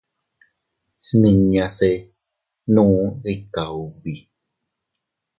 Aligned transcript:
Smiñase 1.09 1.91
nuu 2.73 3.01
ika 3.33 3.63
ubi. 3.83 4.15